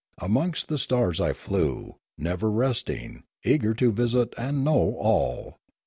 Amongst 0.17 0.67
the 0.67 0.79
stars 0.79 1.21
I 1.21 1.31
flew, 1.31 1.97
never 2.17 2.49
resting, 2.49 3.21
eager 3.43 3.75
to 3.75 3.91
visit 3.91 4.33
and 4.35 4.63
know 4.65 4.95
all. 4.97 5.59